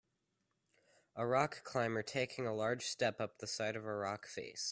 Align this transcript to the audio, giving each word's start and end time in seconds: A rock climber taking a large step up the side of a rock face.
A 1.15 1.27
rock 1.27 1.63
climber 1.63 2.01
taking 2.01 2.47
a 2.47 2.55
large 2.55 2.85
step 2.87 3.21
up 3.21 3.37
the 3.37 3.45
side 3.45 3.75
of 3.75 3.85
a 3.85 3.95
rock 3.95 4.25
face. 4.25 4.69